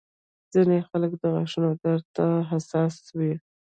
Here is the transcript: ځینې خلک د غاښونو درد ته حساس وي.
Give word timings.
ځینې 0.53 0.77
خلک 0.89 1.11
د 1.21 1.23
غاښونو 1.33 1.69
درد 1.83 2.05
ته 2.15 2.27
حساس 2.49 2.93
وي. 3.17 3.33